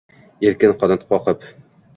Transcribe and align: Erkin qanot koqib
Erkin 0.49 0.73
qanot 0.85 1.05
koqib 1.13 1.47